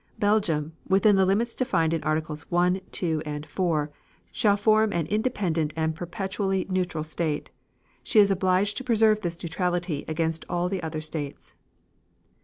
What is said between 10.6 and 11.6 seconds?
the other states.